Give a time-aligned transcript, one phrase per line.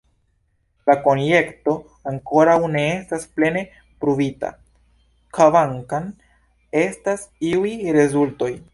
[0.89, 1.75] La konjekto
[2.13, 3.63] ankoraŭ ne estas plene
[4.05, 4.53] pruvita,
[5.39, 6.11] kvankam
[6.87, 8.55] estas iuj rezultoj.